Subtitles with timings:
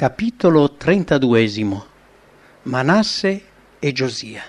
[0.00, 1.82] Capitolo 32
[2.62, 3.42] Manasse
[3.78, 4.42] e Giosia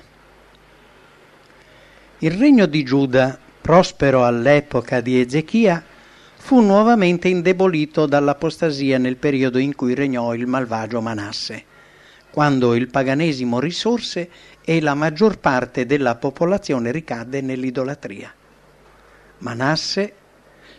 [2.20, 5.84] Il regno di Giuda, prospero all'epoca di Ezechia,
[6.38, 11.66] fu nuovamente indebolito dall'apostasia nel periodo in cui regnò il malvagio Manasse,
[12.32, 14.30] quando il paganesimo risorse
[14.64, 18.34] e la maggior parte della popolazione ricadde nell'idolatria.
[19.40, 20.14] Manasse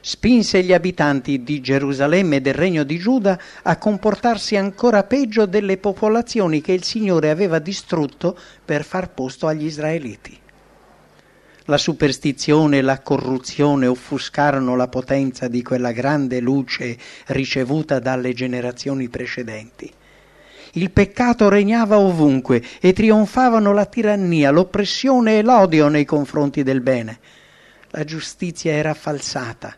[0.05, 5.79] spinse gli abitanti di Gerusalemme e del regno di Giuda a comportarsi ancora peggio delle
[5.79, 10.37] popolazioni che il Signore aveva distrutto per far posto agli israeliti.
[11.67, 19.09] La superstizione e la corruzione offuscarono la potenza di quella grande luce ricevuta dalle generazioni
[19.09, 19.89] precedenti.
[20.73, 27.21] Il peccato regnava ovunque e trionfavano la tirannia, l'oppressione e l'odio nei confronti del bene.
[27.91, 29.77] La giustizia era falsata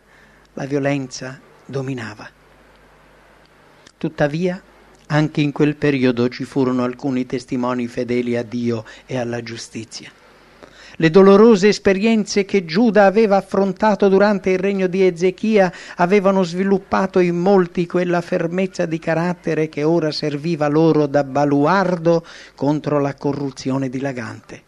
[0.55, 2.27] la violenza dominava.
[3.97, 4.61] Tuttavia,
[5.07, 10.11] anche in quel periodo ci furono alcuni testimoni fedeli a Dio e alla giustizia.
[10.97, 17.37] Le dolorose esperienze che Giuda aveva affrontato durante il regno di Ezechia avevano sviluppato in
[17.37, 22.25] molti quella fermezza di carattere che ora serviva loro da baluardo
[22.55, 24.64] contro la corruzione dilagante.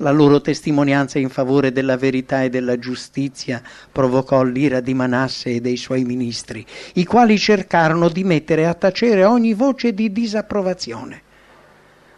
[0.00, 3.60] La loro testimonianza in favore della verità e della giustizia
[3.90, 9.24] provocò l'ira di Manasse e dei suoi ministri, i quali cercarono di mettere a tacere
[9.24, 11.22] ogni voce di disapprovazione.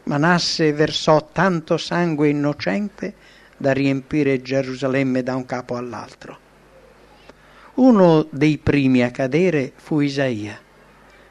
[0.04, 3.14] Manasse versò tanto sangue innocente
[3.56, 6.38] da riempire Gerusalemme da un capo all'altro.
[7.76, 10.58] Uno dei primi a cadere fu Isaia.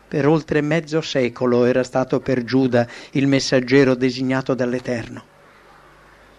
[0.07, 5.28] Per oltre mezzo secolo era stato per Giuda il messaggero designato dall'Eterno.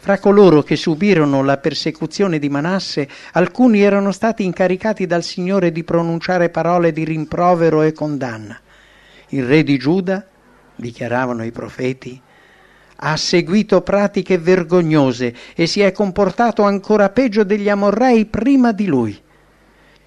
[0.02, 5.84] Fra coloro che subirono la persecuzione di Manasse, alcuni erano stati incaricati dal Signore di
[5.84, 8.58] pronunciare parole di rimprovero e condanna.
[9.28, 10.26] Il re di Giuda,
[10.74, 12.18] dichiaravano i profeti,
[13.02, 19.20] ha seguito pratiche vergognose e si è comportato ancora peggio degli Amorrei prima di lui.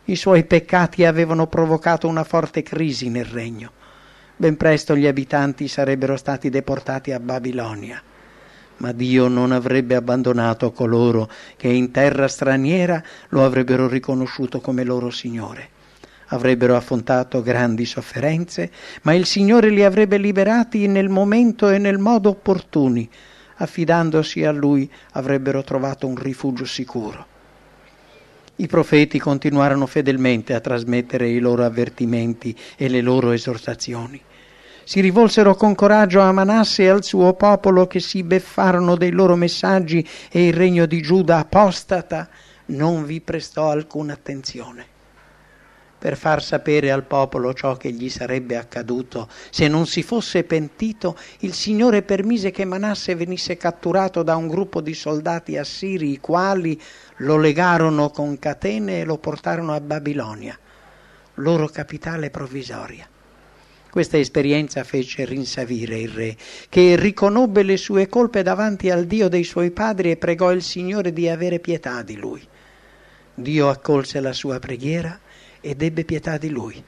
[0.06, 3.72] I suoi peccati avevano provocato una forte crisi nel regno.
[4.38, 8.02] Ben presto gli abitanti sarebbero stati deportati a Babilonia
[8.78, 15.10] ma Dio non avrebbe abbandonato coloro che in terra straniera lo avrebbero riconosciuto come loro
[15.10, 15.70] Signore.
[16.28, 18.72] Avrebbero affrontato grandi sofferenze,
[19.04, 23.08] ma il Signore li avrebbe liberati nel momento e nel modo opportuni.
[23.58, 27.28] Affidandosi a Lui avrebbero trovato un rifugio sicuro.
[28.56, 34.22] I profeti continuarono fedelmente a trasmettere i loro avvertimenti e le loro esortazioni
[34.84, 39.36] si rivolsero con coraggio a Manasse e al suo popolo che si beffarono dei loro
[39.36, 42.30] messaggi e il regno di Giuda apostata
[42.66, 44.92] non vi prestò alcuna attenzione.
[46.04, 51.18] Per far sapere al popolo ciò che gli sarebbe accaduto se non si fosse pentito,
[51.40, 56.80] il Signore permise che Manasse venisse catturato da un gruppo di soldati assiri, i quali
[57.18, 60.60] lo legarono con catene e lo portarono a Babilonia,
[61.36, 63.08] loro capitale provvisoria.
[63.94, 66.36] Questa esperienza fece rinsavire il re,
[66.68, 71.14] che riconobbe le sue colpe davanti al Dio dei suoi padri e pregò il Signore
[71.14, 72.42] di avere pietà di lui.
[73.36, 75.20] Dio accolse la sua preghiera
[75.62, 76.84] ed ebbe pietà di lui.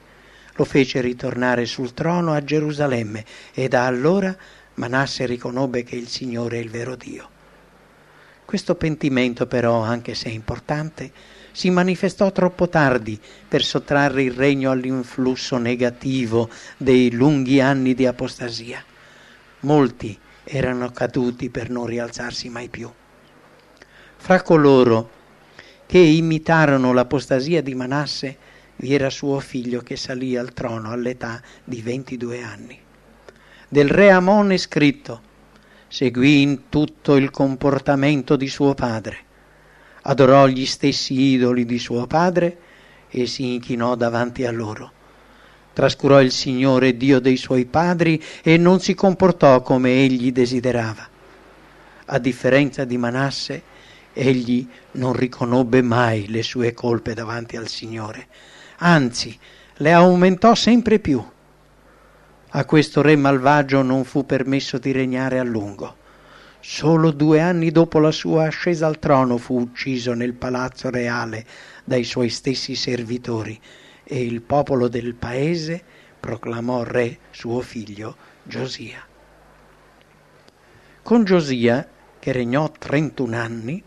[0.56, 3.24] Lo fece ritornare sul trono a Gerusalemme
[3.54, 4.36] e da allora
[4.74, 7.30] Manasse riconobbe che il Signore è il vero Dio.
[8.44, 11.12] Questo pentimento però, anche se importante,
[11.56, 13.18] si manifestò troppo tardi
[13.48, 18.84] per sottrarre il regno all'influsso negativo dei lunghi anni di apostasia.
[19.60, 22.92] Molti erano caduti per non rialzarsi mai più.
[24.18, 25.10] Fra coloro
[25.86, 28.36] che imitarono l'apostasia di Manasse
[28.76, 32.78] vi era suo figlio che salì al trono all'età di 22 anni.
[33.66, 35.22] Del re Amon è scritto,
[35.88, 39.24] seguì in tutto il comportamento di suo padre
[40.08, 42.58] adorò gli stessi idoli di suo padre
[43.08, 44.92] e si inchinò davanti a loro.
[45.72, 51.08] Trascurò il Signore Dio dei suoi padri e non si comportò come egli desiderava.
[52.06, 53.62] A differenza di Manasse,
[54.12, 58.28] egli non riconobbe mai le sue colpe davanti al Signore,
[58.78, 59.36] anzi
[59.78, 61.22] le aumentò sempre più.
[62.48, 66.04] A questo re malvagio non fu permesso di regnare a lungo
[66.68, 71.46] Solo due anni dopo la sua ascesa al trono fu ucciso nel palazzo reale
[71.84, 73.58] dai suoi stessi servitori
[74.02, 75.80] e il popolo del paese
[76.18, 78.98] proclamò re suo figlio Giosia.
[81.02, 83.80] Con Giosia, che regnò 31 anni,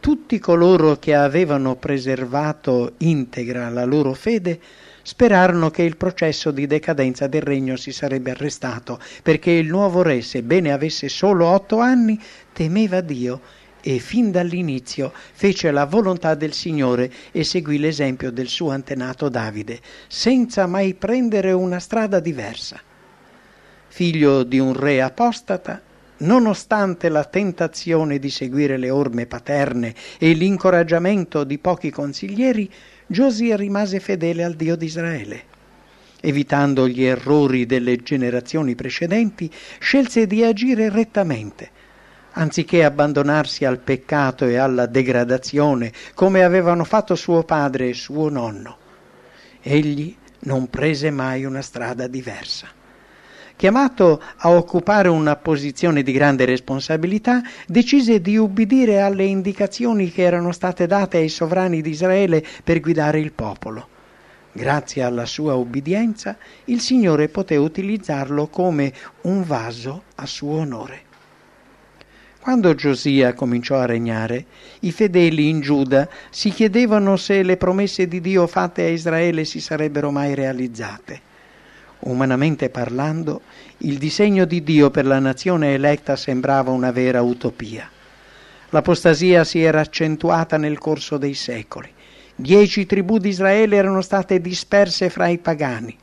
[0.00, 4.60] tutti coloro che avevano preservato integra la loro fede
[5.08, 10.20] sperarono che il processo di decadenza del regno si sarebbe arrestato, perché il nuovo re,
[10.20, 12.20] sebbene avesse solo otto anni,
[12.52, 13.40] temeva Dio
[13.80, 19.80] e fin dall'inizio fece la volontà del Signore e seguì l'esempio del suo antenato Davide,
[20.08, 22.78] senza mai prendere una strada diversa.
[23.86, 25.80] Figlio di un re apostata,
[26.18, 32.70] nonostante la tentazione di seguire le orme paterne e l'incoraggiamento di pochi consiglieri,
[33.10, 35.42] Giosia rimase fedele al Dio di Israele.
[36.20, 41.70] Evitando gli errori delle generazioni precedenti, scelse di agire rettamente,
[42.32, 48.76] anziché abbandonarsi al peccato e alla degradazione come avevano fatto suo padre e suo nonno.
[49.62, 52.68] Egli non prese mai una strada diversa.
[53.58, 60.52] Chiamato a occupare una posizione di grande responsabilità, decise di ubbidire alle indicazioni che erano
[60.52, 63.88] state date ai sovrani di Israele per guidare il popolo.
[64.52, 71.00] Grazie alla sua ubbidienza, il Signore poté utilizzarlo come un vaso a suo onore.
[72.38, 74.44] Quando Giosia cominciò a regnare,
[74.82, 79.60] i fedeli in Giuda si chiedevano se le promesse di Dio fatte a Israele si
[79.60, 81.26] sarebbero mai realizzate.
[82.00, 83.42] Umanamente parlando,
[83.78, 87.90] il disegno di Dio per la nazione eletta sembrava una vera utopia.
[88.70, 91.90] L'apostasia si era accentuata nel corso dei secoli.
[92.36, 95.96] Dieci tribù di Israele erano state disperse fra i pagani.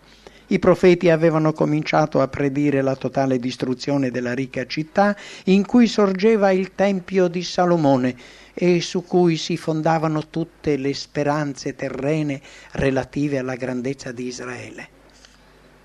[0.47, 5.15] I profeti avevano cominciato a predire la totale distruzione della ricca città
[5.45, 8.15] in cui sorgeva il Tempio di Salomone
[8.53, 12.41] e su cui si fondavano tutte le speranze terrene
[12.73, 14.94] relative alla grandezza di Israele.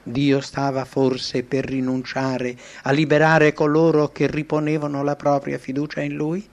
[0.02, 6.48] Dio stava forse per rinunciare a liberare coloro che riponevano la propria fiducia in Lui?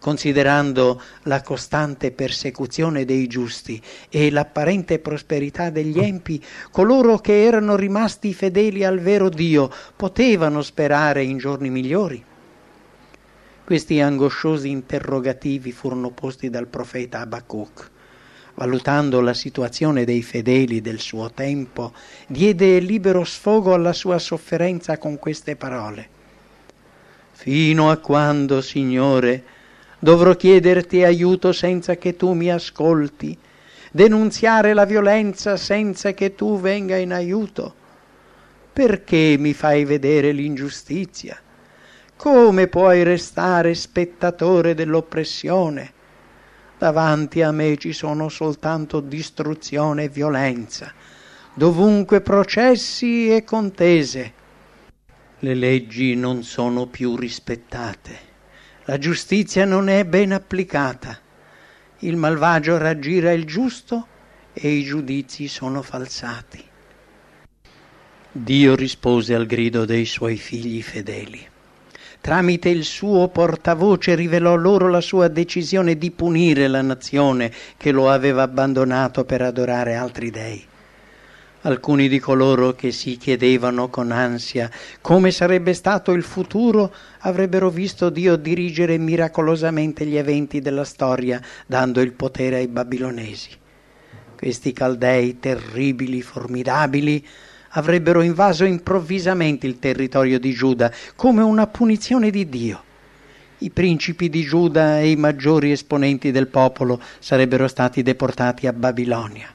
[0.00, 8.32] Considerando la costante persecuzione dei giusti e l'apparente prosperità degli empi, coloro che erano rimasti
[8.32, 12.24] fedeli al vero Dio potevano sperare in giorni migliori?
[13.64, 17.90] Questi angosciosi interrogativi furono posti dal profeta Abacuc
[18.58, 21.92] valutando la situazione dei fedeli del suo tempo,
[22.26, 26.08] diede libero sfogo alla sua sofferenza con queste parole.
[27.30, 29.44] Fino a quando, Signore,
[30.00, 33.38] dovrò chiederti aiuto senza che tu mi ascolti,
[33.92, 37.72] denunziare la violenza senza che tu venga in aiuto?
[38.72, 41.38] Perché mi fai vedere l'ingiustizia?
[42.16, 45.92] Come puoi restare spettatore dell'oppressione?
[46.78, 50.92] Davanti a me ci sono soltanto distruzione e violenza,
[51.52, 54.32] dovunque processi e contese.
[55.40, 58.16] Le leggi non sono più rispettate,
[58.84, 61.18] la giustizia non è ben applicata,
[61.98, 64.06] il malvagio raggira il giusto
[64.52, 66.64] e i giudizi sono falsati.
[68.30, 71.56] Dio rispose al grido dei suoi figli fedeli
[72.20, 78.10] tramite il suo portavoce rivelò loro la sua decisione di punire la nazione che lo
[78.10, 80.66] aveva abbandonato per adorare altri dei.
[81.62, 84.70] Alcuni di coloro che si chiedevano con ansia
[85.00, 92.00] come sarebbe stato il futuro avrebbero visto Dio dirigere miracolosamente gli eventi della storia, dando
[92.00, 93.50] il potere ai babilonesi.
[94.36, 97.26] Questi caldei terribili, formidabili,
[97.78, 102.82] avrebbero invaso improvvisamente il territorio di Giuda come una punizione di Dio.
[103.58, 109.48] I principi di Giuda e i maggiori esponenti del popolo sarebbero stati deportati a Babilonia.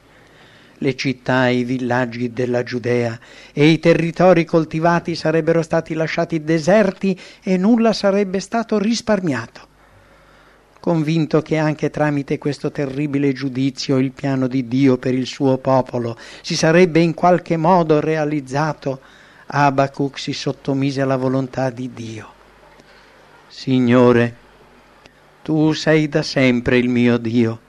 [0.77, 3.18] Le città e i villaggi della Giudea
[3.53, 9.72] e i territori coltivati sarebbero stati lasciati deserti e nulla sarebbe stato risparmiato
[10.84, 16.18] convinto che anche tramite questo terribile giudizio il piano di Dio per il suo popolo
[16.42, 19.00] si sarebbe in qualche modo realizzato,
[19.46, 22.28] Abacuc si sottomise alla volontà di Dio.
[23.48, 24.36] Signore,
[25.42, 27.60] tu sei da sempre il mio Dio,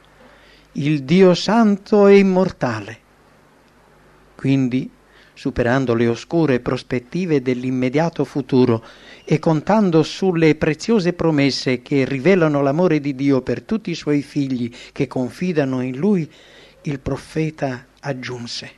[0.73, 2.99] il Dio santo e immortale.
[4.35, 4.91] Quindi
[5.45, 8.83] superando le oscure prospettive dell'immediato futuro
[9.27, 14.75] e contando sulle preziose promesse che rivelano l'amore di Dio per tutti i suoi figli
[14.93, 16.27] che confidano in Lui,
[16.85, 18.71] il profeta aggiunse,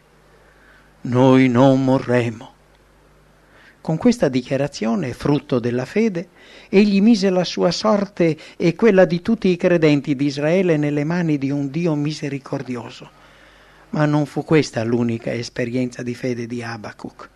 [1.02, 2.52] Noi non morremo.
[3.80, 6.30] Con questa dichiarazione, frutto della fede,
[6.68, 11.38] egli mise la sua sorte e quella di tutti i credenti di Israele nelle mani
[11.38, 13.15] di un Dio misericordioso
[13.90, 17.31] ma non fu questa l'unica esperienza di fede di Abacuc.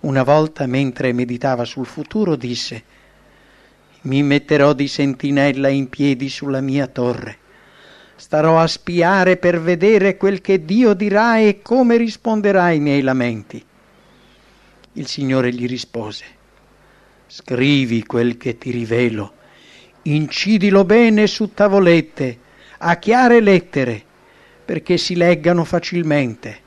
[0.00, 2.82] Una volta, mentre meditava sul futuro, disse:
[4.02, 7.38] Mi metterò di sentinella in piedi sulla mia torre.
[8.16, 13.64] Starò a spiare per vedere quel che Dio dirà e come risponderà ai miei lamenti.
[14.94, 16.24] Il Signore gli rispose,
[17.26, 19.32] scrivi quel che ti rivelo,
[20.02, 22.38] incidilo bene su tavolette,
[22.78, 24.04] a chiare lettere,
[24.70, 26.60] perché si leggano facilmente.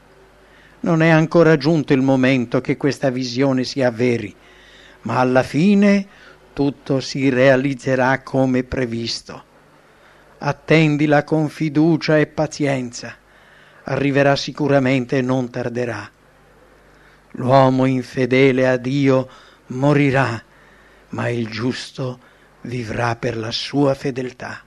[0.81, 4.35] Non è ancora giunto il momento che questa visione si avveri,
[5.03, 6.05] ma alla fine
[6.51, 9.43] tutto si realizzerà come previsto.
[10.37, 13.15] Attendila con fiducia e pazienza.
[13.83, 16.11] Arriverà sicuramente e non tarderà.
[17.31, 19.29] L'uomo infedele a Dio
[19.67, 20.43] morirà,
[21.11, 22.19] ma il giusto
[22.63, 24.61] vivrà per la sua fedeltà.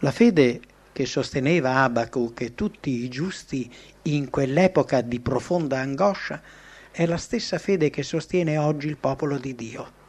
[0.00, 0.60] La fede
[0.92, 3.70] che sosteneva Abacuc e tutti i giusti
[4.02, 6.40] in quell'epoca di profonda angoscia
[6.90, 10.00] è la stessa fede che sostiene oggi il popolo di Dio.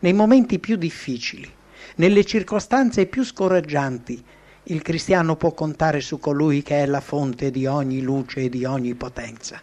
[0.00, 1.50] Nei momenti più difficili,
[1.96, 4.22] nelle circostanze più scoraggianti,
[4.64, 8.66] il cristiano può contare su colui che è la fonte di ogni luce e di
[8.66, 9.62] ogni potenza.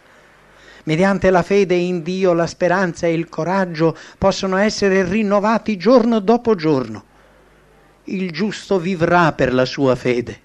[0.84, 6.56] Mediante la fede in Dio la speranza e il coraggio possono essere rinnovati giorno dopo
[6.56, 7.12] giorno
[8.04, 10.42] il giusto vivrà per la sua fede.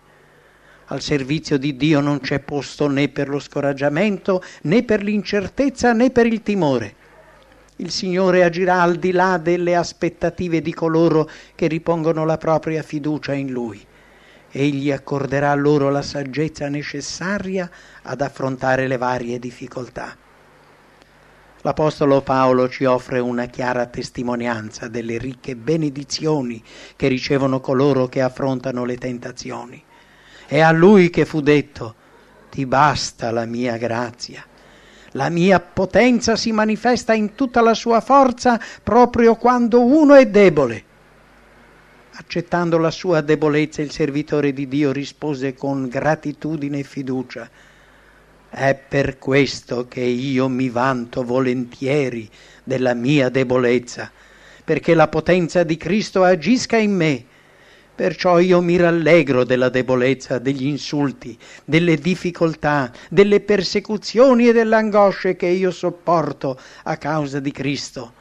[0.86, 6.10] Al servizio di Dio non c'è posto né per lo scoraggiamento, né per l'incertezza, né
[6.10, 6.96] per il timore.
[7.78, 13.34] Il Signore agirà al di là delle aspettative di coloro che ripongono la propria fiducia
[13.34, 13.86] in Lui.
[14.52, 17.70] Egli accorderà loro la saggezza necessaria
[18.02, 20.18] ad affrontare le varie difficoltà.
[21.62, 26.64] L'Apostolo Paolo ci offre una chiara testimonianza delle ricche benedizioni
[26.96, 29.84] che ricevono coloro che affrontano le tentazioni.
[30.46, 31.96] È a lui che fu detto,
[32.50, 34.46] ti basta la mia grazia.
[35.14, 40.84] La mia potenza si manifesta in tutta la sua forza proprio quando uno è debole.
[42.14, 47.50] Accettando la sua debolezza, il servitore di Dio rispose con gratitudine e fiducia,
[48.50, 52.30] è per questo che io mi vanto volentieri
[52.64, 54.12] della mia debolezza,
[54.64, 57.26] perché la potenza di Cristo agisca in me.
[57.94, 65.36] Perciò io mi rallegro della debolezza, degli insulti, delle difficoltà, delle persecuzioni e delle angosce
[65.36, 68.14] che io sopporto a causa di Cristo,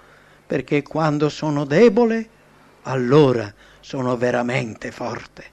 [0.46, 2.28] perché quando sono debole,
[2.82, 5.44] allora sono veramente forte.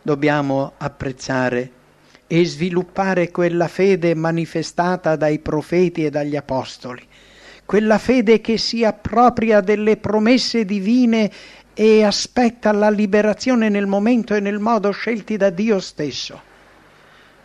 [0.00, 1.72] Dobbiamo apprezzare
[2.26, 7.02] e sviluppare quella fede manifestata dai profeti e dagli apostoli,
[7.64, 11.30] quella fede che sia propria delle promesse divine
[11.74, 16.52] e aspetta la liberazione nel momento e nel modo scelti da Dio stesso.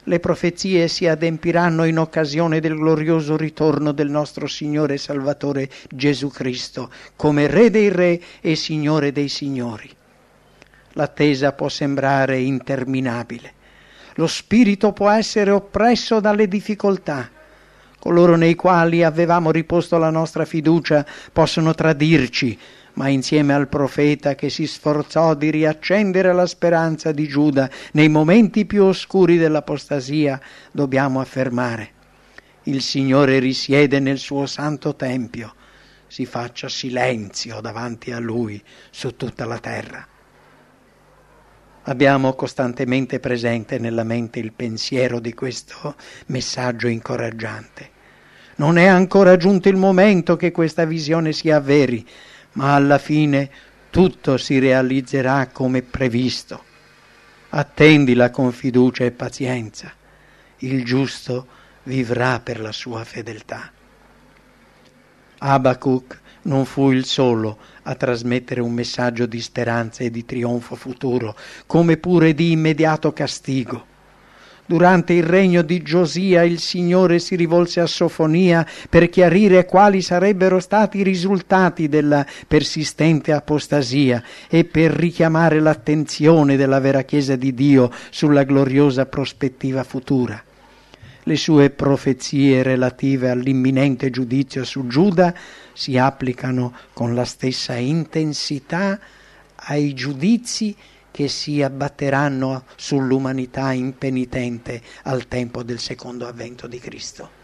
[0.03, 6.29] Le profezie si adempiranno in occasione del glorioso ritorno del nostro Signore e Salvatore Gesù
[6.29, 9.89] Cristo, come Re dei Re e Signore dei Signori.
[10.93, 13.53] L'attesa può sembrare interminabile,
[14.19, 17.29] lo spirito può essere oppresso dalle difficoltà.
[17.97, 22.59] Coloro nei quali avevamo riposto la nostra fiducia possono tradirci,
[22.95, 28.65] ma insieme al profeta che si sforzò di riaccendere la speranza di Giuda nei momenti
[28.65, 30.37] più oscuri dell'apostasia,
[30.71, 31.91] dobbiamo affermare
[32.63, 35.55] il Signore risiede nel suo santo tempio,
[36.07, 38.61] si faccia silenzio davanti a Lui
[38.91, 40.05] su tutta la terra.
[41.83, 45.95] Abbiamo costantemente presente nella mente il pensiero di questo
[46.27, 47.97] messaggio incoraggiante.
[48.55, 52.05] Non è ancora giunto il momento che questa visione si avveri,
[52.53, 53.49] ma alla fine
[53.89, 56.65] tutto si realizzerà come previsto.
[57.49, 59.91] Attendila con fiducia e pazienza.
[60.57, 61.47] Il giusto
[61.83, 63.71] vivrà per la sua fedeltà.
[65.39, 71.35] Abacuc non fu il solo a trasmettere un messaggio di speranza e di trionfo futuro,
[71.65, 73.85] come pure di immediato castigo.
[74.65, 80.59] Durante il regno di Giosia il Signore si rivolse a Sofonia per chiarire quali sarebbero
[80.59, 87.89] stati i risultati della persistente apostasia e per richiamare l'attenzione della vera Chiesa di Dio
[88.11, 90.43] sulla gloriosa prospettiva futura.
[91.23, 95.33] Le sue profezie relative all'imminente giudizio su Giuda
[95.73, 98.99] si applicano con la stessa intensità
[99.55, 100.75] ai giudizi
[101.11, 107.37] che si abbatteranno sull'umanità impenitente al tempo del secondo avvento di Cristo.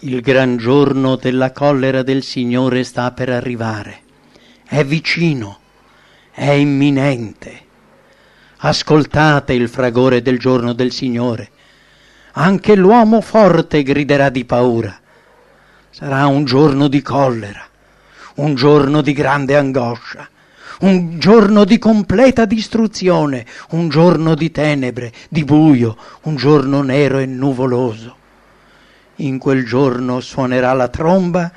[0.00, 4.00] Il gran giorno della collera del Signore sta per arrivare,
[4.66, 5.58] è vicino,
[6.32, 7.64] è imminente.
[8.58, 11.50] Ascoltate il fragore del giorno del Signore
[12.38, 14.98] anche l'uomo forte griderà di paura.
[15.90, 17.66] Sarà un giorno di collera,
[18.36, 20.28] un giorno di grande angoscia,
[20.80, 27.26] un giorno di completa distruzione, un giorno di tenebre, di buio, un giorno nero e
[27.26, 28.16] nuvoloso.
[29.16, 31.50] In quel giorno suonerà la tromba,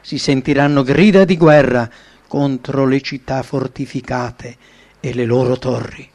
[0.00, 1.88] si sentiranno grida di guerra
[2.26, 4.56] contro le città fortificate
[4.98, 6.11] e le loro torri.